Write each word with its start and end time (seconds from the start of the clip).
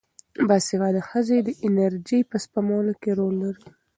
باسواده 0.47 1.01
ښځې 1.09 1.37
د 1.43 1.49
انرژۍ 1.67 2.21
په 2.29 2.37
سپمولو 2.43 2.93
کې 3.01 3.11
رول 3.19 3.35
لري. 3.43 3.65